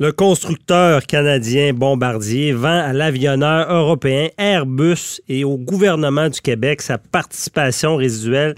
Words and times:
Le 0.00 0.12
constructeur 0.12 1.02
canadien 1.02 1.72
Bombardier 1.72 2.52
vend 2.52 2.68
à 2.68 2.92
l'avionneur 2.92 3.68
européen 3.68 4.28
Airbus 4.38 5.20
et 5.28 5.42
au 5.42 5.58
gouvernement 5.58 6.28
du 6.28 6.40
Québec 6.40 6.82
sa 6.82 6.98
participation 6.98 7.96
résiduelle 7.96 8.54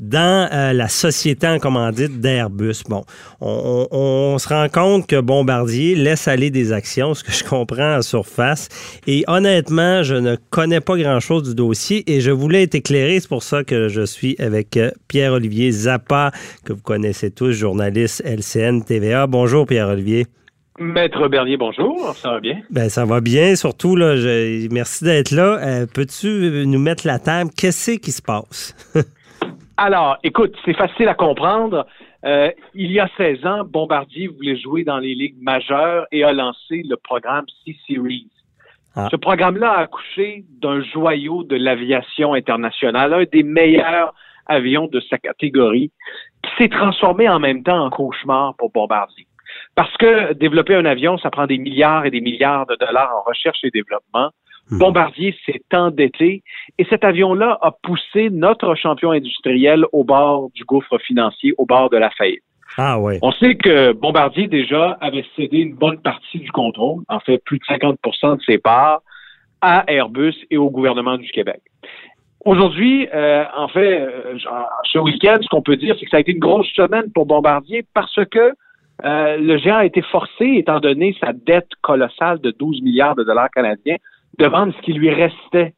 dans 0.00 0.48
euh, 0.52 0.72
la 0.72 0.88
société 0.88 1.46
en 1.46 1.60
commandite 1.60 2.18
d'Airbus. 2.20 2.82
Bon, 2.88 3.04
on, 3.40 4.36
se 4.40 4.48
rend 4.48 4.68
compte 4.68 5.06
que 5.06 5.20
Bombardier 5.20 5.94
laisse 5.94 6.26
aller 6.26 6.50
des 6.50 6.72
actions, 6.72 7.14
ce 7.14 7.22
que 7.22 7.30
je 7.30 7.44
comprends 7.44 7.98
en 7.98 8.02
surface. 8.02 8.68
Et 9.06 9.22
honnêtement, 9.28 10.02
je 10.02 10.16
ne 10.16 10.34
connais 10.50 10.80
pas 10.80 10.96
grand-chose 10.96 11.44
du 11.44 11.54
dossier 11.54 12.02
et 12.12 12.20
je 12.20 12.32
voulais 12.32 12.64
être 12.64 12.74
éclairé. 12.74 13.20
C'est 13.20 13.28
pour 13.28 13.44
ça 13.44 13.62
que 13.62 13.86
je 13.86 14.04
suis 14.04 14.34
avec 14.40 14.76
euh, 14.76 14.90
Pierre-Olivier 15.06 15.70
Zappa, 15.70 16.32
que 16.64 16.72
vous 16.72 16.82
connaissez 16.82 17.30
tous, 17.30 17.52
journaliste 17.52 18.24
LCN 18.24 18.80
TVA. 18.82 19.28
Bonjour 19.28 19.66
Pierre-Olivier. 19.66 20.26
Maître 20.80 21.28
Bernier, 21.28 21.58
bonjour. 21.58 22.14
Ça 22.14 22.30
va 22.30 22.40
bien? 22.40 22.62
Ben, 22.70 22.88
ça 22.88 23.04
va 23.04 23.20
bien, 23.20 23.54
surtout. 23.54 23.96
Là, 23.96 24.14
merci 24.70 25.04
d'être 25.04 25.30
là. 25.30 25.58
Euh, 25.60 25.86
peux-tu 25.86 26.66
nous 26.66 26.78
mettre 26.78 27.06
la 27.06 27.18
table? 27.18 27.50
Qu'est-ce 27.54 27.98
qui 27.98 28.10
se 28.10 28.22
passe? 28.22 28.74
Alors, 29.76 30.16
écoute, 30.22 30.54
c'est 30.64 30.72
facile 30.72 31.08
à 31.08 31.14
comprendre. 31.14 31.86
Euh, 32.24 32.50
il 32.74 32.90
y 32.92 32.98
a 32.98 33.10
16 33.18 33.44
ans, 33.44 33.64
Bombardier 33.64 34.28
voulait 34.28 34.58
jouer 34.58 34.82
dans 34.82 34.96
les 34.96 35.14
ligues 35.14 35.40
majeures 35.42 36.06
et 36.12 36.24
a 36.24 36.32
lancé 36.32 36.82
le 36.88 36.96
programme 36.96 37.44
C-Series. 37.66 38.30
Ah. 38.96 39.08
Ce 39.10 39.16
programme-là 39.16 39.72
a 39.72 39.80
accouché 39.80 40.46
d'un 40.62 40.82
joyau 40.82 41.44
de 41.44 41.56
l'aviation 41.56 42.32
internationale, 42.32 43.12
un 43.12 43.24
des 43.30 43.42
meilleurs 43.42 44.14
avions 44.46 44.86
de 44.86 45.00
sa 45.10 45.18
catégorie, 45.18 45.92
qui 46.42 46.50
s'est 46.56 46.70
transformé 46.70 47.28
en 47.28 47.38
même 47.38 47.62
temps 47.62 47.84
en 47.84 47.90
cauchemar 47.90 48.54
pour 48.56 48.70
Bombardier. 48.70 49.26
Parce 49.74 49.96
que 49.96 50.32
développer 50.34 50.74
un 50.74 50.84
avion, 50.84 51.18
ça 51.18 51.30
prend 51.30 51.46
des 51.46 51.58
milliards 51.58 52.04
et 52.04 52.10
des 52.10 52.20
milliards 52.20 52.66
de 52.66 52.76
dollars 52.76 53.10
en 53.16 53.28
recherche 53.28 53.58
et 53.64 53.70
développement. 53.70 54.30
Hmm. 54.70 54.78
Bombardier 54.78 55.34
s'est 55.46 55.62
endetté 55.72 56.42
et 56.78 56.84
cet 56.84 57.04
avion-là 57.04 57.58
a 57.60 57.72
poussé 57.82 58.30
notre 58.30 58.74
champion 58.74 59.10
industriel 59.10 59.84
au 59.92 60.04
bord 60.04 60.50
du 60.54 60.64
gouffre 60.64 60.98
financier, 60.98 61.54
au 61.58 61.66
bord 61.66 61.90
de 61.90 61.96
la 61.96 62.10
faillite. 62.10 62.42
Ah 62.76 63.00
ouais. 63.00 63.18
On 63.22 63.32
sait 63.32 63.56
que 63.56 63.92
Bombardier 63.92 64.46
déjà 64.46 64.96
avait 65.00 65.24
cédé 65.34 65.58
une 65.58 65.74
bonne 65.74 66.00
partie 66.00 66.38
du 66.38 66.52
contrôle, 66.52 67.02
en 67.08 67.18
fait 67.20 67.42
plus 67.44 67.58
de 67.58 67.64
50% 67.64 68.36
de 68.36 68.42
ses 68.42 68.58
parts, 68.58 69.00
à 69.60 69.84
Airbus 69.88 70.34
et 70.50 70.56
au 70.56 70.70
gouvernement 70.70 71.18
du 71.18 71.30
Québec. 71.30 71.60
Aujourd'hui, 72.44 73.06
euh, 73.12 73.44
en 73.54 73.68
fait, 73.68 74.00
euh, 74.00 74.38
ce 74.84 74.98
week-end, 74.98 75.36
ce 75.42 75.48
qu'on 75.48 75.60
peut 75.60 75.76
dire, 75.76 75.94
c'est 75.98 76.06
que 76.06 76.10
ça 76.10 76.16
a 76.16 76.20
été 76.20 76.32
une 76.32 76.38
grosse 76.38 76.68
semaine 76.68 77.12
pour 77.12 77.26
Bombardier 77.26 77.84
parce 77.92 78.18
que 78.30 78.54
euh, 79.04 79.36
le 79.36 79.58
géant 79.58 79.76
a 79.76 79.84
été 79.84 80.02
forcé, 80.02 80.54
étant 80.56 80.80
donné 80.80 81.16
sa 81.20 81.32
dette 81.32 81.70
colossale 81.82 82.40
de 82.40 82.50
12 82.50 82.82
milliards 82.82 83.14
de 83.14 83.24
dollars 83.24 83.50
canadiens, 83.50 83.96
de 84.38 84.46
vendre 84.46 84.72
ce 84.76 84.82
qui 84.82 84.92
lui 84.92 85.10
restait 85.10 85.74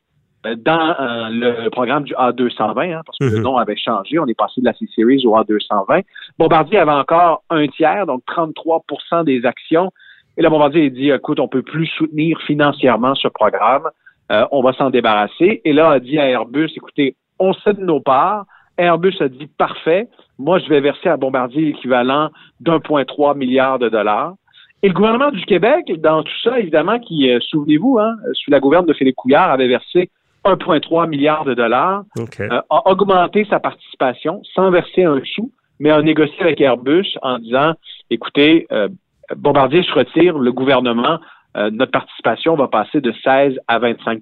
euh, 0.47 0.57
dans 0.57 0.97
euh, 0.99 1.29
le 1.31 1.71
programme 1.71 2.05
du 2.05 2.15
A220, 2.15 2.93
hein, 2.93 3.03
parce 3.07 3.19
que 3.19 3.25
le 3.25 3.39
mhm. 3.39 3.43
nom 3.43 3.57
avait 3.59 3.77
changé. 3.77 4.19
On 4.19 4.27
est 4.27 4.39
passé 4.39 4.61
de 4.61 4.67
la 4.67 4.75
C-Series 4.75 5.25
au 5.27 5.37
A220. 5.37 6.03
Bombardier 6.39 6.79
avait 6.79 6.91
encore 6.91 7.45
un 7.51 7.67
tiers, 7.69 8.07
donc 8.07 8.23
33% 8.27 9.25
des 9.25 9.47
actions. 9.47 9.91
Et 10.37 10.43
là, 10.43 10.51
Bombardier 10.51 10.87
a 10.87 10.91
dit, 10.91 11.11
écoute, 11.11 11.39
on 11.39 11.49
peut 11.49 11.63
plus 11.63 11.87
soutenir 11.87 12.41
financièrement 12.43 13.15
ce 13.15 13.29
programme. 13.29 13.89
Euh, 14.33 14.47
on 14.51 14.63
va 14.63 14.73
s'en 14.73 14.91
débarrasser. 14.91 15.61
Et 15.65 15.73
là, 15.73 15.91
a 15.91 16.01
dit 16.01 16.19
à 16.19 16.29
Airbus, 16.29 16.71
écoutez, 16.75 17.17
on 17.39 17.53
cède 17.53 17.79
nos 17.79 18.01
parts. 18.01 18.47
Airbus 18.83 19.15
a 19.21 19.29
dit, 19.29 19.47
parfait. 19.47 20.09
Moi, 20.39 20.59
je 20.59 20.69
vais 20.69 20.81
verser 20.81 21.09
à 21.09 21.17
Bombardier 21.17 21.67
l'équivalent 21.67 22.31
d'1,3 22.61 23.37
milliard 23.37 23.79
de 23.79 23.89
dollars. 23.89 24.35
Et 24.83 24.89
le 24.89 24.95
gouvernement 24.95 25.31
du 25.31 25.45
Québec, 25.45 25.93
dans 26.01 26.25
tout 26.25 26.41
ça, 26.43 26.59
évidemment, 26.59 26.99
qui, 26.99 27.31
euh, 27.31 27.39
souvenez-vous, 27.41 27.99
hein, 28.01 28.17
sous 28.33 28.51
la 28.51 28.59
gouverne 28.59 28.85
de 28.85 28.93
Philippe 28.93 29.15
Couillard, 29.15 29.53
avait 29.53 29.69
versé 29.69 30.11
1,3 30.45 31.07
milliard 31.09 31.45
de 31.45 31.55
dollars, 31.55 32.03
euh, 32.19 32.61
a 32.69 32.91
augmenté 32.91 33.47
sa 33.49 33.61
participation 33.61 34.43
sans 34.55 34.73
verser 34.73 35.05
un 35.05 35.21
sou, 35.25 35.53
mais 35.79 35.91
a 35.91 36.03
négocié 36.03 36.41
avec 36.41 36.61
Airbus 36.61 37.07
en 37.23 37.39
disant, 37.39 37.75
écoutez, 38.11 38.67
euh, 38.73 38.89
Bombardier 39.37 39.85
se 39.85 39.93
retire, 39.93 40.37
le 40.39 40.53
gouvernement, 40.53 41.19
notre 41.55 41.93
participation 41.93 42.57
va 42.57 42.67
passer 42.67 43.01
de 43.01 43.13
16 43.23 43.59
à 43.69 43.79
25% 43.79 44.21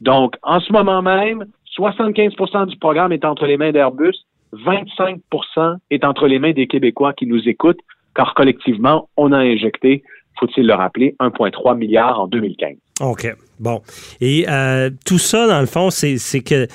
Donc, 0.00 0.36
en 0.42 0.60
ce 0.60 0.72
moment 0.72 1.02
même, 1.02 1.44
75% 1.78 2.66
du 2.66 2.76
programme 2.78 3.12
est 3.12 3.24
entre 3.24 3.46
les 3.46 3.56
mains 3.56 3.72
d'Airbus, 3.72 4.14
25% 4.54 5.76
est 5.90 6.04
entre 6.04 6.26
les 6.26 6.38
mains 6.38 6.52
des 6.52 6.66
Québécois 6.66 7.12
qui 7.12 7.26
nous 7.26 7.48
écoutent 7.48 7.80
car 8.16 8.34
collectivement, 8.34 9.08
on 9.16 9.32
a 9.32 9.38
injecté, 9.38 10.02
faut-il 10.40 10.66
le 10.66 10.74
rappeler, 10.74 11.14
1,3 11.20 11.76
milliard 11.76 12.18
en 12.18 12.26
2015. 12.26 12.76
OK. 13.02 13.36
Bon. 13.60 13.82
Et 14.20 14.46
euh, 14.48 14.90
tout 15.04 15.18
ça, 15.18 15.46
dans 15.46 15.60
le 15.60 15.66
fond, 15.66 15.90
c'est 15.90 16.40
que 16.40 16.66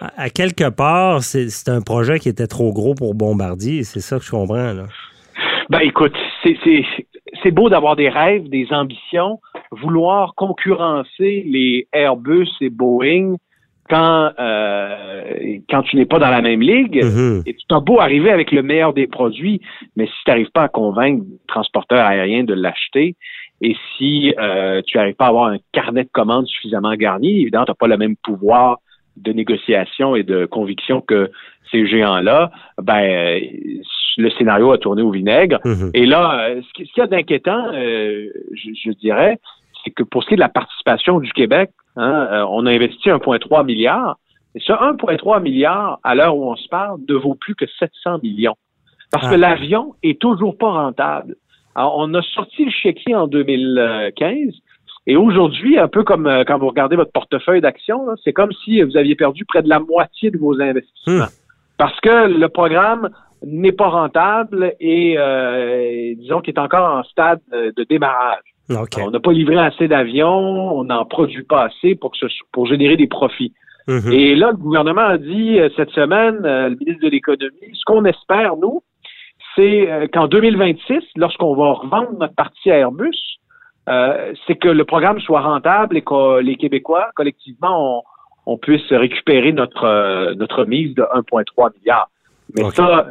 à 0.00 0.28
quelque 0.28 0.68
part, 0.68 1.22
c'est 1.22 1.68
un 1.68 1.80
projet 1.80 2.18
qui 2.18 2.28
était 2.28 2.46
trop 2.46 2.72
gros 2.72 2.94
pour 2.94 3.14
Bombardier. 3.14 3.84
C'est 3.84 4.00
ça 4.00 4.18
que 4.18 4.24
je 4.24 4.30
comprends. 4.30 4.72
Là. 4.72 4.86
Ben 5.70 5.80
écoute, 5.80 6.14
c'est 6.42 7.50
beau 7.50 7.70
d'avoir 7.70 7.96
des 7.96 8.10
rêves, 8.10 8.48
des 8.50 8.66
ambitions, 8.70 9.40
vouloir 9.70 10.34
concurrencer 10.34 11.44
les 11.46 11.88
Airbus 11.92 12.48
et 12.60 12.68
Boeing 12.68 13.36
quand 13.88 14.30
euh, 14.38 15.58
quand 15.68 15.82
tu 15.82 15.96
n'es 15.96 16.06
pas 16.06 16.18
dans 16.18 16.30
la 16.30 16.42
même 16.42 16.60
ligue, 16.60 17.02
mm-hmm. 17.02 17.42
et 17.46 17.54
tu 17.54 17.74
as 17.74 17.80
beau 17.80 18.00
arriver 18.00 18.30
avec 18.30 18.52
le 18.52 18.62
meilleur 18.62 18.92
des 18.92 19.06
produits, 19.06 19.60
mais 19.96 20.06
si 20.06 20.12
tu 20.24 20.30
n'arrives 20.30 20.50
pas 20.50 20.62
à 20.62 20.68
convaincre 20.68 21.24
le 21.28 21.38
transporteur 21.46 22.04
aérien 22.04 22.44
de 22.44 22.54
l'acheter, 22.54 23.16
et 23.60 23.76
si 23.96 24.34
euh, 24.38 24.82
tu 24.86 24.96
n'arrives 24.96 25.14
pas 25.14 25.26
à 25.26 25.28
avoir 25.28 25.46
un 25.48 25.58
carnet 25.72 26.04
de 26.04 26.10
commandes 26.12 26.46
suffisamment 26.46 26.94
garni, 26.94 27.42
évidemment, 27.42 27.66
tu 27.66 27.70
n'as 27.70 27.76
pas 27.76 27.86
le 27.86 27.96
même 27.96 28.16
pouvoir 28.16 28.78
de 29.16 29.32
négociation 29.32 30.16
et 30.16 30.22
de 30.22 30.44
conviction 30.46 31.00
que 31.00 31.30
ces 31.70 31.86
géants-là, 31.86 32.50
ben 32.82 33.40
le 34.16 34.30
scénario 34.30 34.70
a 34.72 34.78
tourné 34.78 35.02
au 35.02 35.10
vinaigre. 35.10 35.58
Mm-hmm. 35.64 35.90
Et 35.94 36.06
là, 36.06 36.54
ce 36.60 36.72
qu'il 36.72 36.88
y 36.96 37.00
a 37.00 37.06
d'inquiétant, 37.06 37.72
euh, 37.74 38.28
je, 38.52 38.70
je, 38.74 38.90
dirais, 38.92 39.38
c'est 39.82 39.90
que 39.90 40.02
pour 40.02 40.22
ce 40.22 40.28
qui 40.28 40.34
est 40.34 40.36
de 40.36 40.40
la 40.40 40.48
participation 40.48 41.20
du 41.20 41.32
Québec, 41.32 41.70
hein, 41.96 42.28
euh, 42.32 42.46
on 42.48 42.66
a 42.66 42.72
investi 42.72 43.08
1,3 43.08 43.64
milliard. 43.64 44.18
Et 44.54 44.60
ce 44.60 44.72
1,3 44.72 45.42
milliard, 45.42 45.98
à 46.04 46.14
l'heure 46.14 46.36
où 46.36 46.50
on 46.50 46.56
se 46.56 46.68
parle, 46.68 47.00
ne 47.08 47.14
vaut 47.14 47.34
plus 47.34 47.54
que 47.54 47.66
700 47.78 48.20
millions. 48.22 48.56
Parce 49.10 49.28
que 49.28 49.34
ah. 49.34 49.38
l'avion 49.38 49.94
est 50.02 50.20
toujours 50.20 50.56
pas 50.56 50.70
rentable. 50.70 51.36
Alors, 51.74 51.96
on 51.98 52.12
a 52.14 52.22
sorti 52.22 52.64
le 52.64 52.70
chéquier 52.70 53.14
en 53.14 53.26
2015. 53.26 54.54
Et 55.06 55.16
aujourd'hui, 55.16 55.78
un 55.78 55.88
peu 55.88 56.04
comme 56.04 56.26
euh, 56.26 56.44
quand 56.46 56.58
vous 56.58 56.68
regardez 56.68 56.96
votre 56.96 57.12
portefeuille 57.12 57.60
d'actions, 57.60 58.06
c'est 58.22 58.32
comme 58.32 58.52
si 58.64 58.80
vous 58.80 58.96
aviez 58.96 59.16
perdu 59.16 59.44
près 59.44 59.62
de 59.62 59.68
la 59.68 59.80
moitié 59.80 60.30
de 60.30 60.38
vos 60.38 60.60
investissements. 60.60 61.24
Hmm. 61.24 61.28
Parce 61.76 61.98
que 62.00 62.28
le 62.28 62.48
programme 62.48 63.10
n'est 63.44 63.72
pas 63.72 63.88
rentable 63.88 64.74
et 64.80 65.16
euh, 65.18 66.14
disons 66.16 66.40
qu'il 66.40 66.54
est 66.54 66.60
encore 66.60 66.96
en 66.96 67.02
stade 67.02 67.40
de 67.50 67.84
démarrage. 67.84 68.53
On 68.70 69.10
n'a 69.10 69.20
pas 69.20 69.32
livré 69.32 69.58
assez 69.58 69.88
d'avions, 69.88 70.78
on 70.78 70.84
n'en 70.84 71.04
produit 71.04 71.42
pas 71.42 71.64
assez 71.64 71.94
pour, 71.94 72.12
que 72.12 72.26
pour 72.52 72.66
générer 72.66 72.96
des 72.96 73.06
profits. 73.06 73.52
Mhm. 73.86 74.12
Et 74.12 74.34
là, 74.34 74.50
le 74.50 74.56
gouvernement 74.56 75.02
a 75.02 75.18
dit 75.18 75.58
euh, 75.58 75.68
cette 75.76 75.90
semaine, 75.90 76.40
euh, 76.44 76.70
le 76.70 76.76
ministre 76.76 77.02
de 77.04 77.10
l'Économie, 77.10 77.70
ce 77.74 77.84
qu'on 77.84 78.04
espère, 78.04 78.56
nous, 78.56 78.82
c'est 79.54 79.90
euh, 79.90 80.06
qu'en 80.10 80.26
2026, 80.26 81.02
lorsqu'on 81.16 81.54
va 81.54 81.72
revendre 81.72 82.12
notre 82.18 82.34
partie 82.34 82.70
à 82.70 82.78
Airbus, 82.78 83.38
c'est 84.46 84.54
que 84.54 84.68
le 84.68 84.84
programme 84.86 85.20
soit 85.20 85.42
rentable 85.42 85.98
et 85.98 86.00
que 86.00 86.40
les 86.40 86.56
Québécois, 86.56 87.10
collectivement, 87.14 88.02
on, 88.46 88.56
puisse 88.56 88.90
récupérer 88.90 89.52
notre, 89.52 90.32
notre 90.36 90.64
mise 90.64 90.94
de 90.94 91.02
1,3 91.02 91.70
milliard. 91.78 92.08
Mais 92.56 92.70
ça, 92.70 93.06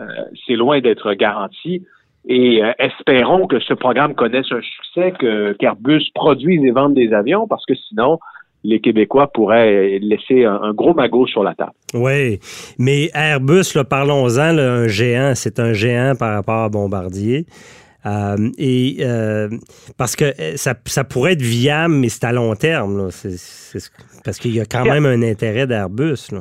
c'est 0.48 0.56
loin 0.56 0.82
d'être 0.82 1.14
garanti. 1.14 1.84
Et 2.26 2.64
euh, 2.64 2.72
espérons 2.80 3.48
que 3.48 3.60
ce 3.60 3.74
programme 3.74 4.16
connaisse 4.16 4.52
un 4.52 4.62
succès, 4.62 5.14
que 5.20 5.54
qu'Airbus 5.54 6.04
produise 6.16 6.64
et 6.64 6.72
vende 6.72 6.94
des 6.94 7.14
avions, 7.14 7.48
parce 7.48 7.66
que 7.66 7.74
sinon, 7.76 8.20
les 8.64 8.80
Québécois 8.80 9.30
pourraient 9.34 10.00
laisser 10.00 10.46
un, 10.46 10.74
gros 10.74 10.94
magot 10.94 11.28
sur 11.28 11.44
la 11.44 11.54
table. 11.54 11.74
Oui, 11.94 12.40
mais 12.80 13.10
Airbus, 13.14 13.74
parlons-en, 13.90 14.58
un 14.58 14.88
géant, 14.88 15.34
c'est 15.36 15.60
un 15.60 15.74
géant 15.74 16.14
par 16.18 16.36
rapport 16.36 16.64
à 16.64 16.70
Bombardier. 16.70 17.46
Euh, 18.06 18.50
et 18.58 18.98
euh, 19.02 19.50
parce 19.98 20.16
que 20.16 20.34
ça, 20.58 20.76
ça, 20.86 21.04
pourrait 21.04 21.34
être 21.34 21.42
viable, 21.42 21.94
mais 21.94 22.10
c'est 22.10 22.26
à 22.26 22.34
long 22.34 22.54
terme. 22.56 23.10
parce 24.26 24.40
qu'il 24.40 24.54
y 24.54 24.60
a 24.60 24.66
quand 24.66 24.86
même 24.86 25.06
un 25.06 25.22
intérêt 25.22 25.68
d'Airbus. 25.68 26.32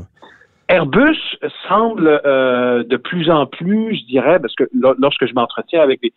Airbus 0.72 1.18
semble 1.68 2.22
euh, 2.24 2.82
de 2.82 2.96
plus 2.96 3.28
en 3.28 3.44
plus, 3.44 3.94
je 3.94 4.06
dirais, 4.06 4.40
parce 4.40 4.54
que 4.54 4.64
lorsque 4.72 5.26
je 5.26 5.34
m'entretiens 5.34 5.82
avec 5.82 6.00
des, 6.00 6.12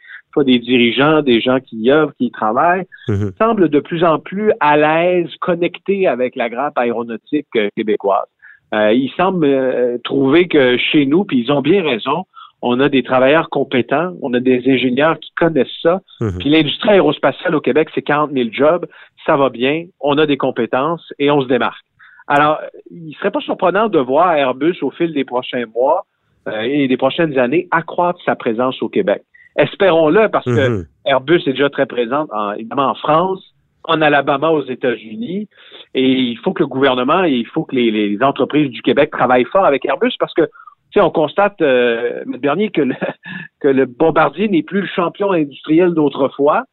des 0.45 0.59
dirigeants, 0.59 1.21
des 1.21 1.41
gens 1.41 1.59
qui 1.59 1.75
y 1.75 1.91
œuvrent, 1.91 2.13
qui 2.17 2.27
y 2.27 2.31
travaillent, 2.31 2.85
mhm. 3.09 3.33
semble 3.37 3.67
de 3.67 3.79
plus 3.81 4.05
en 4.05 4.17
plus 4.17 4.53
à 4.61 4.77
l'aise, 4.77 5.29
connecté 5.41 6.07
avec 6.07 6.37
la 6.37 6.49
grappe 6.49 6.77
aéronautique 6.77 7.47
euh, 7.57 7.67
québécoise. 7.75 8.27
Euh, 8.73 8.93
ils 8.93 9.11
semblent 9.17 9.99
trouver 10.05 10.47
que 10.47 10.77
chez 10.77 11.05
nous, 11.05 11.25
puis 11.25 11.39
ils 11.39 11.51
ont 11.51 11.61
bien 11.61 11.83
raison, 11.83 12.23
on 12.61 12.79
a 12.79 12.87
des 12.87 13.03
travailleurs 13.03 13.49
compétents, 13.49 14.13
on 14.21 14.33
a 14.33 14.39
des 14.39 14.63
ingénieurs 14.67 15.19
qui 15.19 15.31
connaissent 15.35 15.67
ça. 15.81 15.99
Mhm. 16.21 16.37
Puis 16.39 16.49
l'industrie 16.49 16.91
aérospatiale 16.91 17.55
au 17.55 17.61
Québec, 17.61 17.89
c'est 17.93 18.01
40 18.01 18.31
000 18.31 18.49
jobs, 18.53 18.85
ça 19.25 19.35
va 19.35 19.49
bien, 19.49 19.85
on 19.99 20.17
a 20.17 20.25
des 20.25 20.37
compétences 20.37 21.13
et 21.19 21.29
on 21.29 21.41
se 21.41 21.47
démarque. 21.47 21.85
Alors, 22.27 22.59
il 22.91 23.13
serait 23.15 23.31
pas 23.31 23.39
surprenant 23.41 23.87
de 23.87 23.99
voir 23.99 24.33
Airbus 24.33 24.77
au 24.81 24.91
fil 24.91 25.13
des 25.13 25.25
prochains 25.25 25.65
mois 25.73 26.05
euh, 26.47 26.61
et 26.61 26.87
des 26.87 26.97
prochaines 26.97 27.37
années 27.37 27.67
accroître 27.71 28.19
sa 28.25 28.35
présence 28.35 28.81
au 28.81 28.89
Québec. 28.89 29.23
Espérons-le 29.57 30.29
parce 30.29 30.45
que 30.45 30.69
Mhm. 30.69 30.85
Airbus 31.05 31.41
est 31.45 31.51
déjà 31.51 31.69
très 31.69 31.85
présente, 31.85 32.29
en, 32.33 32.53
évidemment 32.53 32.89
en 32.89 32.95
France, 32.95 33.53
en 33.83 34.01
Alabama, 34.01 34.49
aux 34.49 34.65
États-Unis, 34.65 35.47
et 35.93 36.09
il 36.11 36.37
faut 36.39 36.51
que 36.53 36.63
le 36.63 36.67
gouvernement 36.67 37.23
et 37.23 37.31
il 37.31 37.45
faut 37.45 37.63
que 37.63 37.75
les, 37.75 37.91
les 37.91 38.21
entreprises 38.23 38.71
du 38.71 38.81
Québec 38.81 39.11
travaillent 39.11 39.45
fort 39.45 39.65
avec 39.65 39.85
Airbus 39.85 40.11
parce 40.19 40.33
que, 40.33 40.41
tu 40.41 40.99
sais, 40.99 41.01
on 41.01 41.11
constate, 41.11 41.61
euh. 41.61 42.23
Bernier, 42.25 42.71
que 42.71 42.81
le, 42.81 42.95
que 43.61 43.67
le 43.67 43.85
Bombardier 43.85 44.49
n'est 44.49 44.63
plus 44.63 44.81
le 44.81 44.87
champion 44.87 45.31
industriel 45.31 45.93
d'autrefois. 45.93 46.63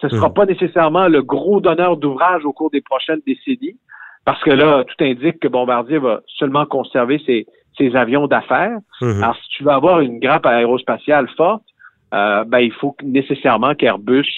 Ce 0.00 0.06
ne 0.06 0.12
sera 0.12 0.28
Mhm. 0.28 0.34
pas 0.34 0.46
nécessairement 0.46 1.08
le 1.08 1.22
gros 1.22 1.60
donneur 1.60 1.96
d'ouvrage 1.96 2.44
au 2.46 2.52
cours 2.52 2.70
des 2.70 2.80
prochaines 2.80 3.20
décennies, 3.26 3.76
parce 4.30 4.44
que 4.44 4.50
là, 4.52 4.84
tout 4.84 5.04
indique 5.04 5.40
que 5.40 5.48
Bombardier 5.48 5.98
va 5.98 6.20
seulement 6.38 6.64
conserver 6.64 7.20
ses, 7.26 7.46
ses 7.76 7.96
avions 7.96 8.28
d'affaires. 8.28 8.78
Mhm. 9.02 9.24
Alors, 9.24 9.34
si 9.34 9.48
tu 9.56 9.64
veux 9.64 9.72
avoir 9.72 9.98
une 9.98 10.20
grappe 10.20 10.46
aérospatiale 10.46 11.28
forte, 11.36 11.64
euh, 12.14 12.44
ben, 12.44 12.60
il 12.60 12.72
faut 12.72 12.94
nécessairement 13.02 13.74
qu'Airbus 13.74 14.28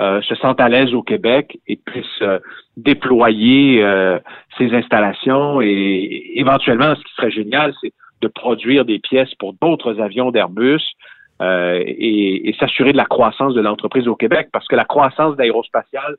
euh, 0.00 0.20
se 0.22 0.34
sente 0.34 0.60
à 0.60 0.68
l'aise 0.68 0.92
au 0.94 1.02
Québec 1.04 1.60
et 1.68 1.76
puisse 1.76 2.22
euh, 2.22 2.40
déployer 2.76 3.84
ses 4.58 4.74
installations 4.74 5.60
et 5.60 6.32
éventuellement, 6.34 6.96
ce 6.96 7.02
qui 7.04 7.14
serait 7.14 7.30
génial, 7.30 7.72
c'est 7.80 7.92
de 8.22 8.26
produire 8.26 8.84
des 8.84 8.98
pièces 8.98 9.32
pour 9.36 9.54
d'autres 9.62 10.00
avions 10.00 10.32
d'Airbus 10.32 10.82
et, 11.40 12.48
et 12.48 12.52
s'assurer 12.58 12.90
de 12.90 12.96
la 12.96 13.04
croissance 13.04 13.54
de 13.54 13.60
l'entreprise 13.60 14.08
au 14.08 14.16
Québec 14.16 14.48
parce 14.52 14.66
que 14.66 14.74
la 14.74 14.84
croissance 14.84 15.36
d'aérospatiale, 15.36 16.16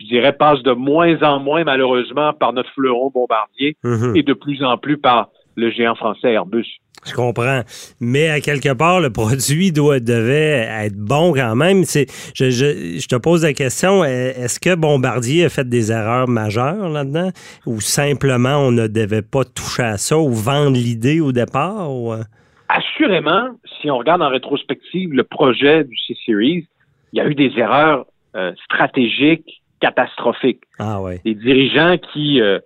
je 0.00 0.06
dirais, 0.06 0.32
passe 0.32 0.62
de 0.62 0.72
moins 0.72 1.20
en 1.22 1.38
moins 1.40 1.62
malheureusement 1.64 2.32
par 2.32 2.52
notre 2.52 2.70
fleuron 2.72 3.10
bombardier 3.12 3.76
Mhm. 3.84 4.16
et 4.16 4.22
de 4.22 4.32
plus 4.32 4.62
en 4.64 4.76
plus 4.78 4.96
par 4.98 5.28
le 5.56 5.70
géant 5.70 5.94
français 5.94 6.32
Airbus. 6.32 6.66
Je 7.06 7.14
comprends. 7.14 7.62
Mais 8.00 8.28
à 8.28 8.40
quelque 8.40 8.74
part, 8.74 9.00
le 9.00 9.10
produit 9.20 9.72
doit, 9.72 10.00
devait 10.00 10.68
être 10.84 10.96
bon 10.96 11.32
quand 11.32 11.54
même. 11.56 11.84
C'est, 11.84 12.06
je, 12.34 12.50
je, 12.50 12.98
je 13.00 13.06
te 13.08 13.16
pose 13.16 13.42
la 13.42 13.52
question, 13.54 14.04
est-ce 14.04 14.60
que 14.60 14.74
Bombardier 14.74 15.44
a 15.46 15.48
fait 15.48 15.66
des 15.68 15.90
erreurs 15.92 16.28
majeures 16.28 16.88
là-dedans? 16.90 17.30
Ou 17.66 17.80
simplement 17.80 18.56
on 18.58 18.70
ne 18.70 18.86
devait 18.86 19.22
pas 19.22 19.44
toucher 19.44 19.82
à 19.82 19.96
ça 19.98 20.18
ou 20.18 20.30
vendre 20.30 20.76
l'idée 20.76 21.20
au 21.20 21.32
départ? 21.32 21.90
Ou... 21.90 22.12
euh? 22.12 22.22
Assurément, 22.68 23.48
si 23.80 23.90
on 23.90 23.98
regarde 23.98 24.22
en 24.22 24.28
rétrospective 24.28 25.12
le 25.12 25.24
projet 25.24 25.84
du 25.84 25.96
C-Series, 26.06 26.66
il 27.12 27.16
y 27.16 27.20
a 27.20 27.26
eu 27.26 27.34
des 27.34 27.50
erreurs 27.56 28.04
euh, 28.36 28.52
stratégiques 28.64 29.59
catastrophiques. 29.80 30.62
Ah 30.78 31.00
ouais. 31.00 31.20
Des 31.24 31.34
dirigeants 31.34 31.96
qui 32.12 32.40
euh, 32.40 32.58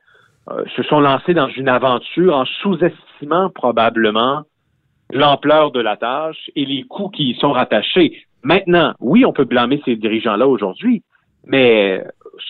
euh, 0.50 0.64
se 0.76 0.82
sont 0.84 1.00
lancés 1.00 1.34
dans 1.34 1.48
une 1.48 1.68
aventure 1.68 2.36
en 2.36 2.44
sous-estimant 2.44 3.50
probablement 3.50 4.42
l'ampleur 5.12 5.70
de 5.70 5.80
la 5.80 5.96
tâche 5.96 6.50
et 6.56 6.64
les 6.64 6.82
coûts 6.82 7.08
qui 7.08 7.30
y 7.30 7.34
sont 7.36 7.52
rattachés. 7.52 8.24
Maintenant, 8.42 8.92
oui, 9.00 9.24
on 9.24 9.32
peut 9.32 9.44
blâmer 9.44 9.80
ces 9.84 9.96
dirigeants-là 9.96 10.46
aujourd'hui, 10.46 11.02
mais 11.46 12.02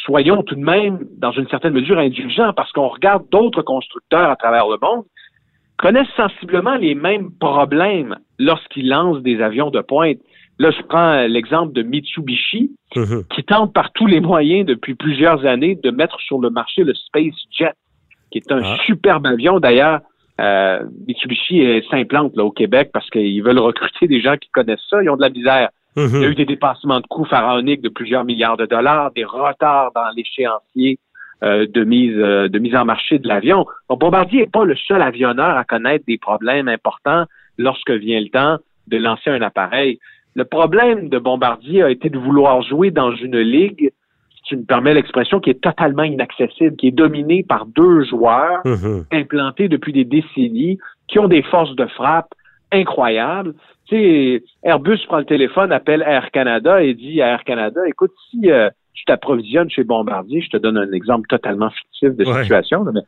soyons 0.04 0.42
tout 0.42 0.54
de 0.54 0.60
même, 0.60 1.00
dans 1.18 1.32
une 1.32 1.48
certaine 1.48 1.72
mesure, 1.72 1.98
indulgents 1.98 2.52
parce 2.52 2.72
qu'on 2.72 2.88
regarde 2.88 3.28
d'autres 3.30 3.62
constructeurs 3.62 4.30
à 4.30 4.36
travers 4.36 4.66
le 4.66 4.78
monde 4.80 5.04
connaissent 5.76 6.14
sensiblement 6.16 6.76
les 6.76 6.94
mêmes 6.94 7.30
problèmes 7.38 8.16
lorsqu'ils 8.38 8.88
lancent 8.88 9.22
des 9.22 9.40
avions 9.40 9.70
de 9.70 9.80
pointe. 9.80 10.18
Là, 10.58 10.70
je 10.70 10.82
prends 10.82 11.26
l'exemple 11.26 11.72
de 11.72 11.82
Mitsubishi, 11.82 12.70
Mhm. 12.96 13.24
qui 13.34 13.42
tente 13.42 13.72
par 13.72 13.92
tous 13.92 14.06
les 14.06 14.20
moyens 14.20 14.64
depuis 14.66 14.94
plusieurs 14.94 15.44
années 15.46 15.76
de 15.82 15.90
mettre 15.90 16.20
sur 16.20 16.38
le 16.38 16.50
marché 16.50 16.84
le 16.84 16.94
Space 16.94 17.34
Jet, 17.50 17.72
qui 18.30 18.38
est 18.38 18.52
un 18.52 18.62
Ah. 18.62 18.76
superbe 18.84 19.26
avion. 19.26 19.58
D'ailleurs, 19.58 20.00
euh, 20.40 20.80
Mitsubishi 21.08 21.64
euh, 21.64 21.80
s'implante 21.90 22.36
au 22.38 22.50
Québec 22.50 22.90
parce 22.92 23.08
qu'ils 23.10 23.42
veulent 23.42 23.58
recruter 23.58 24.06
des 24.06 24.20
gens 24.20 24.36
qui 24.36 24.48
connaissent 24.50 24.84
ça. 24.88 25.02
Ils 25.02 25.10
ont 25.10 25.16
de 25.16 25.22
la 25.22 25.30
misère. 25.30 25.70
Il 25.96 26.02
y 26.02 26.06
a 26.06 26.08
Mhm. 26.20 26.24
eu 26.24 26.34
des 26.34 26.44
dépassements 26.44 27.00
de 27.00 27.06
coûts 27.06 27.24
pharaoniques 27.24 27.80
de 27.82 27.88
plusieurs 27.88 28.24
milliards 28.24 28.56
de 28.56 28.66
dollars, 28.66 29.12
des 29.12 29.24
retards 29.24 29.90
dans 29.94 30.08
l'échéancier 30.16 30.98
euh, 31.42 31.66
de 31.68 31.84
mise 31.84 32.16
euh, 32.16 32.48
de 32.48 32.58
mise 32.58 32.74
en 32.74 32.84
marché 32.84 33.18
de 33.18 33.28
l'avion. 33.28 33.66
Bombardier 33.90 34.42
n'est 34.42 34.46
pas 34.50 34.64
le 34.64 34.76
seul 34.76 35.02
avionneur 35.02 35.56
à 35.58 35.64
connaître 35.64 36.04
des 36.06 36.16
problèmes 36.16 36.68
importants 36.68 37.24
lorsque 37.58 37.90
vient 37.90 38.20
le 38.20 38.28
temps 38.28 38.56
de 38.86 38.96
lancer 38.96 39.30
un 39.30 39.42
appareil. 39.42 39.98
Le 40.34 40.44
problème 40.44 41.08
de 41.08 41.18
Bombardier 41.18 41.82
a 41.82 41.90
été 41.90 42.10
de 42.10 42.18
vouloir 42.18 42.62
jouer 42.62 42.90
dans 42.90 43.14
une 43.14 43.38
ligue, 43.38 43.92
si 44.34 44.42
tu 44.44 44.56
me 44.56 44.64
permets 44.64 44.94
l'expression, 44.94 45.40
qui 45.40 45.50
est 45.50 45.60
totalement 45.60 46.02
inaccessible, 46.02 46.76
qui 46.76 46.88
est 46.88 46.96
dominée 46.96 47.44
par 47.44 47.66
deux 47.66 48.04
joueurs 48.04 48.60
Mhm. 48.64 49.04
implantés 49.12 49.68
depuis 49.68 49.92
des 49.92 50.04
décennies, 50.04 50.78
qui 51.08 51.18
ont 51.18 51.28
des 51.28 51.42
forces 51.42 51.74
de 51.76 51.86
frappe 51.86 52.32
incroyables. 52.72 53.54
Tu 53.86 53.96
sais, 53.96 54.42
Airbus 54.62 54.98
prend 55.06 55.18
le 55.18 55.24
téléphone, 55.24 55.70
appelle 55.70 56.02
Air 56.06 56.30
Canada 56.30 56.82
et 56.82 56.94
dit 56.94 57.22
à 57.22 57.28
Air 57.28 57.44
Canada, 57.44 57.80
écoute, 57.86 58.12
si 58.30 58.50
euh, 58.50 58.70
tu 58.94 59.04
t'approvisionnes 59.04 59.70
chez 59.70 59.84
Bombardier, 59.84 60.40
je 60.40 60.50
te 60.50 60.56
donne 60.56 60.78
un 60.78 60.90
exemple 60.92 61.28
totalement 61.28 61.70
fictif 61.70 62.16
de 62.16 62.24
situation, 62.24 62.84
mais 62.84 63.00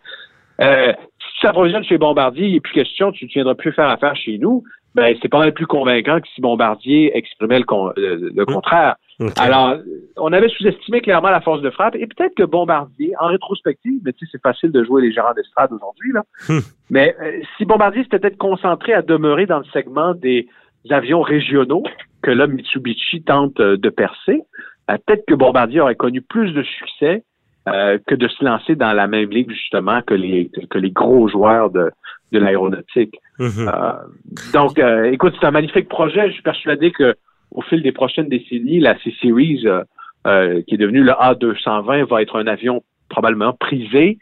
euh, 0.61 0.93
si 1.19 1.40
tu 1.40 1.46
t'approvisionnes 1.46 1.84
chez 1.84 1.99
Bombardier, 1.99 2.46
il 2.46 2.55
n'est 2.55 2.61
plus 2.61 2.75
question, 2.75 3.12
tu 3.12 3.25
ne 3.25 3.31
viendras 3.31 3.55
plus 3.55 3.73
faire 3.73 3.88
affaire 3.88 4.14
chez 4.17 4.38
nous, 4.38 4.62
ben 4.97 5.15
c'est 5.21 5.29
pas 5.29 5.39
mal 5.39 5.53
plus 5.53 5.67
convaincant 5.67 6.21
que 6.21 6.27
si 6.35 6.41
Bombardier 6.41 7.17
exprimait 7.17 7.59
le, 7.59 7.65
con- 7.65 7.93
le- 7.97 8.31
le 8.35 8.45
contraire. 8.47 8.97
Alors, 9.39 9.77
on 10.17 10.33
avait 10.33 10.49
sous-estimé 10.49 11.01
clairement 11.01 11.31
la 11.31 11.41
force 11.41 11.63
de 11.63 11.71
frappe 11.71 11.95
et 11.95 12.07
peut-être 12.07 12.35
que 12.35 12.43
Bombardier, 12.43 13.13
en 13.21 13.29
rétrospective, 13.29 14.01
mais 14.05 14.13
tu 14.13 14.25
sais, 14.27 14.31
c'est 14.33 14.43
facile 14.43 14.73
de 14.73 14.83
jouer 14.85 15.03
les 15.03 15.13
gérants 15.13 15.33
d'estrade 15.35 15.71
aujourd'hui, 15.73 16.13
là. 16.13 16.23
Hmm. 16.49 16.61
Mais 16.91 17.15
euh, 17.23 17.41
si 17.57 17.65
Bombardier 17.65 18.03
s'était 18.03 18.19
peut-être 18.19 18.39
concentré 18.39 18.93
à 18.95 19.03
demeurer 19.03 19.47
dans 19.47 19.59
le 19.59 19.65
segment 19.73 20.15
des 20.15 20.49
avions 20.91 21.23
régionaux 21.23 21.85
que 22.23 22.31
là, 22.31 22.47
Mitsubishi 22.47 23.23
tente 23.23 23.61
euh, 23.61 23.77
de 23.77 23.89
percer, 23.89 24.43
euh, 24.91 24.97
peut-être 25.07 25.25
que 25.27 25.35
Bombardier 25.35 25.81
aurait 25.81 25.95
connu 25.95 26.21
plus 26.23 26.53
de 26.53 26.63
succès 26.63 27.23
que 28.07 28.15
de 28.15 28.29
se 28.29 28.45
lancer 28.45 28.77
dans 28.77 28.93
la 28.93 29.09
même 29.09 29.29
ligue, 29.29 29.51
justement, 29.51 30.01
que 30.01 30.15
les, 30.15 30.49
que 30.71 30.79
les 30.79 30.93
gros 30.93 31.27
joueurs 31.27 31.69
de, 31.71 31.91
de 32.32 32.38
l'aéronautique. 32.38 33.17
Mhm. 33.38 33.69
Euh, 33.69 33.93
donc, 34.52 34.78
euh, 34.78 35.11
écoute, 35.12 35.34
c'est 35.40 35.46
un 35.46 35.50
magnifique 35.50 35.88
projet. 35.88 36.28
Je 36.28 36.32
suis 36.34 36.43
persuadé 36.43 36.90
que 36.90 37.14
au 37.52 37.62
fil 37.62 37.82
des 37.82 37.93
prochaines 37.93 38.28
décennies, 38.28 38.81
la 38.81 38.99
C-Series, 38.99 39.64
euh, 40.26 40.62
qui 40.67 40.75
est 40.75 40.78
devenue 40.78 41.02
le 41.05 41.12
A220, 41.12 42.04
va 42.04 42.23
être 42.23 42.37
un 42.37 42.47
avion 42.47 42.83
probablement 43.09 43.52
prisé. 43.52 44.18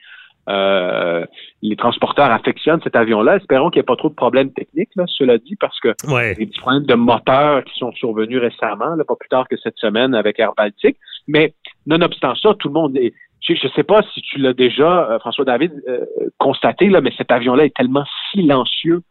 Les 1.63 1.77
transporteurs 1.77 2.31
affectionnent 2.31 2.83
cet 2.85 2.97
avion-là. 2.97 3.37
Espérons 3.37 3.71
qu'il 3.71 3.79
n'y 3.81 3.85
ait 3.85 3.87
pas 3.87 3.97
trop 3.97 4.11
de 4.11 4.15
problèmes 4.15 4.53
techniques, 4.53 4.91
là, 4.97 5.05
cela 5.07 5.39
dit, 5.39 5.57
parce 5.57 5.81
que 5.81 5.95
Ouais. 6.07 6.35
des 6.35 6.45
petits 6.47 6.61
problèmes 6.61 6.85
de 6.85 6.95
moteur 6.95 7.65
qui 7.65 7.79
sont 7.79 7.93
survenus 7.93 8.39
récemment, 8.39 8.95
là, 8.95 9.05
pas 9.05 9.17
plus 9.17 9.31
tard 9.31 9.49
que 9.49 9.57
cette 9.57 9.79
semaine 9.79 10.15
avec 10.15 10.39
Air 10.39 10.53
Baltic. 10.55 10.99
Mais 11.27 11.55
nonobstant 11.87 12.35
ça, 12.35 12.55
tout 12.59 12.69
le 12.69 12.75
monde 12.75 12.97
est. 12.99 13.15
Je 13.47 13.53
ne 13.53 13.73
sais 13.77 13.83
pas 13.83 14.01
si 14.15 14.23
tu 14.23 14.39
l'as 14.39 14.55
déjà, 14.55 15.11
euh, 15.11 15.19
François 15.19 15.45
David, 15.45 15.73
euh, 15.89 15.99
constaté, 16.39 16.89
là, 16.89 17.01
mais 17.01 17.13
cet 17.17 17.31
avion-là 17.31 17.65
est 17.67 17.75
tellement 17.77 18.05
silencieux. 18.33 19.03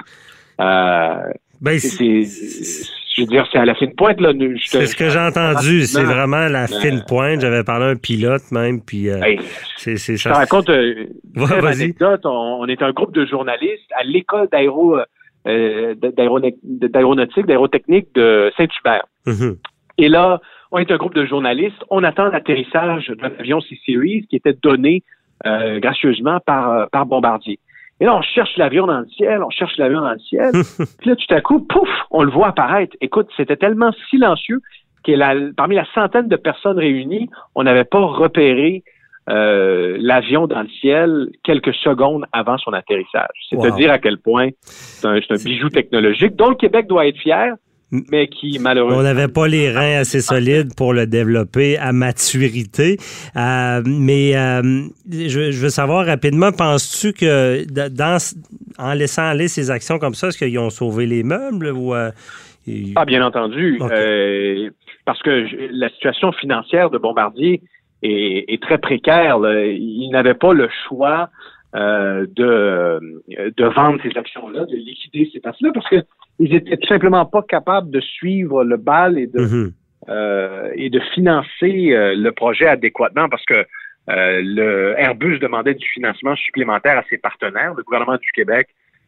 Euh, 0.60 1.16
Ben, 1.62 1.80
c'est, 1.80 2.24
je 3.16 3.22
veux 3.22 3.28
dire, 3.28 3.48
c'est 3.52 3.60
à 3.60 3.66
la 3.66 3.76
fine 3.76 3.94
pointe. 3.96 4.20
Là, 4.20 4.34
c'est 4.66 4.86
ce 4.88 4.96
que 4.96 5.10
j'ai 5.10 5.20
entendu. 5.20 5.84
C'est 5.84 6.04
vraiment 6.04 6.48
la 6.48 6.68
fine 6.68 7.04
pointe. 7.08 7.42
J'avais 7.42 7.64
parlé 7.64 7.86
à 7.86 7.90
un 7.90 7.96
pilote 7.96 8.42
même, 8.52 8.82
puis 8.82 9.10
euh, 9.10 9.22
Hey, 9.22 9.40
c'est 9.78 9.98
c'est 9.98 10.18
je 10.18 10.24
te 10.24 10.30
ça. 10.30 10.40
raconte 10.40 10.70
euh, 10.70 11.06
Ouais, 11.36 11.66
anecdote. 11.68 12.22
On, 12.26 12.58
on 12.62 12.66
est 12.68 12.82
un 12.82 12.92
groupe 12.92 13.14
de 13.14 13.26
journalistes 13.26 13.90
à 13.96 14.04
l'école 14.04 14.50
d'aéro, 14.52 14.98
euh, 15.48 15.96
d'aéronautique, 15.96 17.46
d'aérotechnique 17.46 18.08
de 18.16 18.52
Saint-Hubert. 18.58 19.06
Mhm. 19.26 19.58
Et 20.00 20.10
là, 20.10 20.42
on 20.74 20.80
est 20.80 20.92
un 20.92 20.98
groupe 20.98 21.16
de 21.16 21.26
journalistes. 21.26 21.82
On 21.90 22.04
attend 22.04 22.26
l'atterrissage 22.30 23.08
d'un 23.10 23.32
avion 23.40 23.62
C-Series 23.62 24.28
qui 24.30 24.36
était 24.36 24.54
donné 24.62 25.04
euh, 25.46 25.80
gracieusement 25.80 26.40
par, 26.46 26.72
euh, 26.72 26.86
par 26.92 27.06
Bombardier. 27.06 27.60
Et 28.02 28.06
là, 28.06 28.16
on 28.16 28.22
cherche 28.22 28.58
l'avion 28.58 28.88
dans 28.88 29.00
le 29.00 29.08
ciel, 29.10 29.42
on 29.44 29.50
cherche 29.52 29.78
l'avion 29.78 30.02
dans 30.02 30.12
le 30.14 30.20
ciel. 30.20 30.52
Puis 31.00 31.10
là, 31.10 31.16
tout 31.16 31.34
à 31.34 31.42
coup, 31.42 31.60
pouf, 31.62 31.88
on 32.12 32.24
le 32.24 32.32
voit 32.32 32.48
apparaître. 32.48 32.98
Écoute, 33.02 33.28
c'était 33.38 33.56
tellement 33.56 33.92
silencieux 34.10 34.60
que 35.06 35.12
la- 35.12 35.36
parmi 35.56 35.76
la 35.76 35.86
centaine 35.94 36.28
de 36.28 36.36
personnes 36.36 36.78
réunies, 36.80 37.30
on 37.56 37.64
n'avait 37.64 37.84
pas 37.86 38.00
repéré 38.02 38.84
euh, 39.30 39.96
l'avion 40.02 40.48
dans 40.48 40.64
le 40.64 40.70
ciel 40.82 41.30
quelques 41.44 41.74
secondes 41.76 42.26
avant 42.34 42.58
son 42.58 42.74
atterrissage. 42.74 43.30
C'est 43.50 43.56
Wow. 43.56 43.90
à 43.90 43.98
quel 44.00 44.18
point 44.18 44.50
c'est 44.62 45.08
un, 45.08 45.16
un 45.16 45.44
bijou 45.44 45.70
technologique 45.70 46.36
dont 46.36 46.50
le 46.50 46.56
Québec 46.56 46.88
doit 46.88 47.08
être 47.08 47.18
fier, 47.20 47.54
mais 48.12 48.28
qui 48.28 48.58
malheureusement 48.60 49.00
On 49.00 49.04
n'avait 49.04 49.28
pas 49.28 49.48
les 49.48 49.72
reins 49.72 50.00
assez 50.00 50.22
solides 50.22 50.76
pour 50.76 50.94
le 50.94 51.06
développer 51.06 51.78
à 51.78 51.94
maturité. 51.94 52.98
Euh, 53.36 53.82
mais 53.86 54.36
euh, 54.36 54.82
je, 55.10 55.52
je 55.52 55.62
veux 55.62 55.70
savoir 55.70 56.06
rapidement, 56.06 56.52
penses-tu 56.52 57.14
que 57.14 57.64
dans 57.90 58.18
en 58.80 58.94
laissant 58.94 59.24
aller 59.24 59.48
ces 59.48 59.70
actions 59.70 60.00
comme 60.00 60.16
ça, 60.16 60.30
est-ce 60.30 60.38
qu'ils 60.38 60.58
ont 60.58 60.72
sauvé 60.72 61.06
les 61.06 61.24
meubles 61.24 61.72
ou... 61.72 61.94
Ah, 61.94 63.06
bien 63.06 63.26
entendu. 63.26 63.78
parce 65.06 65.22
que 65.22 65.46
la 65.72 65.90
situation 65.90 66.32
financière 66.32 66.90
de 66.90 66.98
Bombardier 66.98 67.62
est, 68.02 68.62
très 68.62 68.78
précaire. 68.78 69.38
Ils 69.38 70.10
n'avaient 70.12 70.34
pas 70.34 70.54
le 70.54 70.70
choix 70.88 71.30
de, 71.74 73.00
de 73.58 73.66
vendre 73.66 74.00
ces 74.02 74.18
actions-là, 74.18 74.66
de 74.66 74.76
liquider 74.78 75.30
ces 75.34 75.42
passes 75.42 75.60
là 75.60 75.72
parce 75.74 75.90
qu'ils 76.38 76.54
étaient 76.56 76.78
tout 76.78 76.88
simplement 76.88 77.26
pas 77.26 77.42
capables 77.42 77.90
de 77.90 78.00
suivre 78.00 78.64
le 78.64 78.78
bal 78.78 79.18
et 79.18 79.28
de, 79.28 79.40
mm-hmm. 79.40 79.72
Euh, 80.10 80.70
et 80.76 80.90
de 80.90 81.00
financer 81.14 81.94
euh, 81.94 82.14
le 82.14 82.32
projet 82.34 82.68
adéquatement 82.68 83.30
parce 83.30 83.46
que 83.46 83.66
euh, 84.10 84.42
le 84.44 84.96
Airbus 84.98 85.40
demandait 85.40 85.76
du 85.76 85.88
financement 85.88 86.36
supplémentaire 86.36 86.98
à 86.98 87.04
ses 87.10 87.18
partenaires, 87.18 87.74
le 87.74 87.84
gouvernement 87.84 88.18
du 88.18 88.30
Québec 88.34 88.68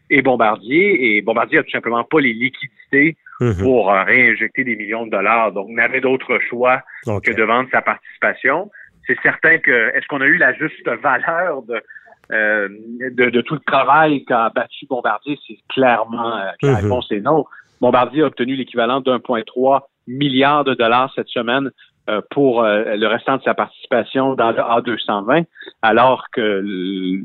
et 0.09 0.21
Bombardier, 0.21 1.17
et 1.17 1.21
Bombardier 1.21 1.59
a 1.59 1.63
tout 1.63 1.71
simplement 1.71 2.05
pas 2.05 2.21
les 2.21 2.31
liquidités 2.31 3.17
mhm. 3.41 3.57
pour 3.57 3.91
réinjecter 3.91 4.63
des 4.63 4.77
millions 4.77 5.05
de 5.05 5.11
dollars, 5.11 5.51
donc 5.51 5.67
n'avait 5.69 5.99
d'autre 5.99 6.39
choix 6.49 6.81
que 7.05 7.31
de 7.31 7.43
vendre 7.43 7.67
sa 7.73 7.81
participation. 7.81 8.71
C'est 9.05 9.19
certain 9.21 9.57
que 9.57 9.91
est-ce 9.97 10.07
qu'on 10.07 10.21
a 10.21 10.27
eu 10.27 10.37
la 10.37 10.53
juste 10.53 10.87
valeur 10.87 11.63
de 11.63 11.81
de, 12.29 13.41
tout 13.41 13.55
le 13.55 13.59
travail 13.65 14.25
qu'a 14.25 14.49
battu 14.53 14.85
Bombardier, 14.87 15.37
c'est 15.47 15.57
clairement 15.69 16.35
la 16.61 16.69
mhm. 16.69 16.75
réponse 16.75 17.11
est 17.11 17.21
non. 17.21 17.45
Bombardier 17.81 18.23
a 18.23 18.27
obtenu 18.27 18.55
l'équivalent 18.55 19.01
d'1,3 19.01 19.81
milliards 20.07 20.63
de 20.63 20.73
dollars 20.73 21.11
cette 21.15 21.29
semaine 21.29 21.71
euh, 22.07 22.21
pour 22.29 22.61
euh, 22.61 22.95
le 22.95 23.07
restant 23.07 23.37
de 23.37 23.41
sa 23.41 23.55
participation 23.55 24.35
dans 24.35 24.51
le 24.51 24.57
A220, 24.57 25.45
alors 25.81 26.25
que 26.31 26.63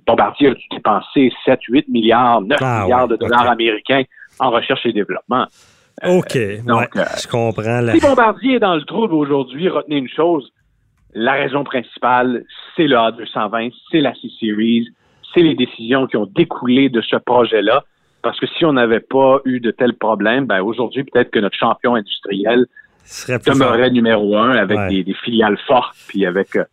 Bombardier 0.07 0.49
a 0.49 0.54
dépensé 0.71 1.30
7, 1.45 1.61
8 1.69 1.88
milliards, 1.88 2.40
9 2.40 2.59
ah 2.62 2.83
milliards 2.83 3.09
de 3.09 3.16
dollars 3.16 3.50
américains 3.50 4.04
en 4.38 4.50
recherche 4.50 4.87
et 4.87 4.95
développement. 4.95 5.47
Euh, 6.02 6.16
OK, 6.16 6.64
donc, 6.64 6.88
je 6.95 7.28
comprends. 7.28 7.92
Si 7.92 8.00
Bombardier 8.00 8.54
est 8.54 8.61
dans 8.61 8.75
le 8.75 8.85
trouble 8.85 9.12
aujourd'hui, 9.12 9.69
retenez 9.69 9.99
une 9.99 10.09
chose, 10.09 10.50
la 11.14 11.33
raison 11.33 11.64
principale, 11.64 12.45
c'est 12.76 12.87
le 12.87 12.97
A220, 12.97 13.73
c'est 13.90 14.00
la 14.00 14.14
C-Series, 14.14 14.88
c'est 15.35 15.43
les 15.43 15.55
décisions 15.55 16.07
qui 16.07 16.17
ont 16.17 16.26
découlé 16.26 16.88
de 16.88 17.00
ce 17.00 17.17
projet-là. 17.17 17.85
Parce 18.23 18.38
que 18.38 18.47
si 18.47 18.64
on 18.64 18.75
n'avait 18.75 19.00
pas 19.00 19.40
eu 19.45 19.61
de 19.61 19.71
tels 19.71 19.95
problèmes, 19.95 20.47
ben 20.47 20.61
aujourd'hui, 20.61 21.05
peut-être 21.05 21.31
que 21.31 21.38
notre 21.38 21.57
champion 21.57 21.95
industriel 21.95 22.67
demeurerait 23.47 23.90
numéro 23.90 24.37
un 24.37 24.52
avec 24.52 24.79
des, 24.88 25.14
filiales 25.25 25.59
fortes 25.67 25.97
puis 26.09 26.26
avec 26.26 26.57
euh, 26.57 26.64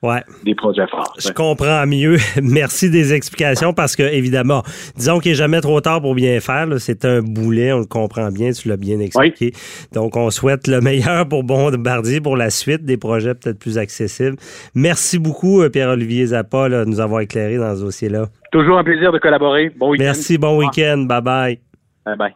des 0.43 0.55
projets 0.55 0.87
forts. 0.87 1.13
Je 1.19 1.31
comprends 1.31 1.85
mieux. 1.85 2.17
Merci 2.41 2.89
des 2.89 3.13
explications 3.13 3.73
parce 3.73 3.95
que, 3.95 4.03
évidemment, 4.03 4.63
disons 4.95 5.19
qu'il 5.19 5.31
n'est 5.31 5.37
jamais 5.37 5.61
trop 5.61 5.81
tard 5.81 6.01
pour 6.01 6.15
bien 6.15 6.39
faire. 6.39 6.67
C'est 6.79 7.05
un 7.05 7.21
boulet, 7.21 7.73
on 7.73 7.79
le 7.79 7.85
comprend 7.85 8.29
bien, 8.29 8.51
tu 8.51 8.69
l'as 8.69 8.77
bien 8.77 8.99
expliqué. 8.99 9.53
Donc, 9.93 10.15
on 10.15 10.29
souhaite 10.29 10.67
le 10.67 10.81
meilleur 10.87 11.27
pour 11.27 11.43
Bombardier 11.43 12.21
pour 12.21 12.37
la 12.37 12.49
suite, 12.49 12.85
des 12.85 12.97
projets 12.97 13.33
peut-être 13.33 13.59
plus 13.59 13.77
accessibles. 13.77 14.37
Merci 14.75 15.19
beaucoup, 15.19 15.61
euh, 15.61 15.69
Pierre-Olivier 15.69 16.27
Zappa, 16.27 16.69
de 16.69 16.85
nous 16.85 16.99
avoir 16.99 17.21
éclairé 17.21 17.57
dans 17.57 17.75
ce 17.75 17.81
dossier-là. 17.81 18.27
Toujours 18.51 18.77
un 18.77 18.83
plaisir 18.83 19.11
de 19.11 19.19
collaborer. 19.19 19.71
Bon 19.75 19.91
week-end. 19.91 20.03
Merci, 20.03 20.37
bon 20.37 20.57
week-end. 20.57 21.05
Bye-bye. 21.07 21.59
Bye-bye. 22.05 22.33